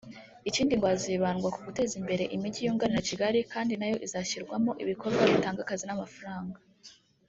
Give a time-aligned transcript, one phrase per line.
[0.49, 5.83] Ikindi ngo hazibandwa ku guteza imbere imijyi yunganira Kigali kandi nayo izashyirwamo ibikorwa bitanga akazi
[5.85, 6.57] n’amafaranga